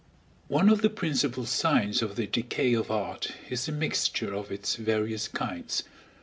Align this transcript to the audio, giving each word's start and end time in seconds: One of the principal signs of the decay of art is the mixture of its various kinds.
One 0.47 0.67
of 0.69 0.81
the 0.81 0.89
principal 0.89 1.45
signs 1.45 2.01
of 2.01 2.15
the 2.15 2.25
decay 2.25 2.73
of 2.73 2.89
art 2.89 3.33
is 3.51 3.67
the 3.67 3.71
mixture 3.71 4.33
of 4.33 4.51
its 4.51 4.73
various 4.75 5.27
kinds. 5.27 5.83